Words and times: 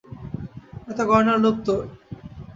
এত 0.87 0.99
গয়নার 1.09 1.37
লোভ 1.43 1.55
তোর! 1.65 1.83